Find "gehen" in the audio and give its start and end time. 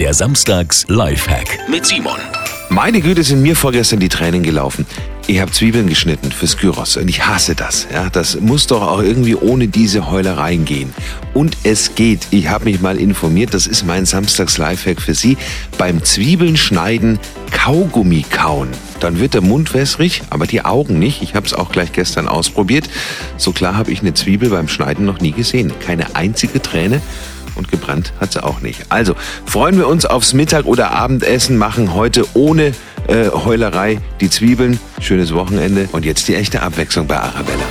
10.64-10.92